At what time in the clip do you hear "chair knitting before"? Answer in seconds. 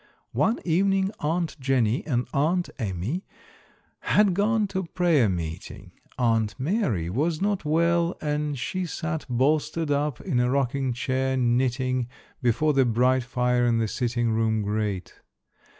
10.93-12.73